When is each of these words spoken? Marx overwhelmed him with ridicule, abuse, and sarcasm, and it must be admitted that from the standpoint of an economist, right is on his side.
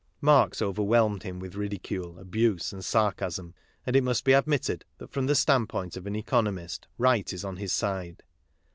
Marx 0.19 0.63
overwhelmed 0.63 1.21
him 1.21 1.37
with 1.39 1.53
ridicule, 1.53 2.17
abuse, 2.17 2.73
and 2.73 2.83
sarcasm, 2.83 3.53
and 3.85 3.95
it 3.95 4.03
must 4.03 4.23
be 4.25 4.33
admitted 4.33 4.83
that 4.97 5.11
from 5.11 5.27
the 5.27 5.35
standpoint 5.35 5.95
of 5.95 6.07
an 6.07 6.15
economist, 6.15 6.87
right 6.97 7.31
is 7.31 7.45
on 7.45 7.57
his 7.57 7.71
side. 7.71 8.23